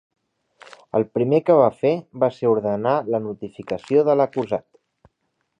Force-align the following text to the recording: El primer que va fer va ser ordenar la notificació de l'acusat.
El 0.99 1.05
primer 1.17 1.41
que 1.49 1.57
va 1.59 1.67
fer 1.83 1.93
va 2.25 2.31
ser 2.37 2.51
ordenar 2.53 2.97
la 3.17 3.23
notificació 3.29 4.07
de 4.09 4.21
l'acusat. 4.23 4.67